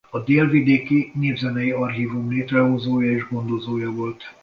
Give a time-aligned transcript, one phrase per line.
[0.09, 4.23] A Délvidéki Népzenei Archívum létrehozója és gondozója volt.